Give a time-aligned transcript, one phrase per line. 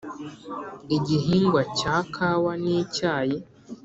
[0.97, 3.37] igihingwa cya kawa n'icyayi